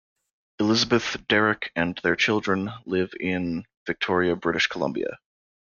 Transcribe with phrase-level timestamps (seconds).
[0.59, 5.19] Elizabeth, Deryk and their children live in Victoria, British Columbia.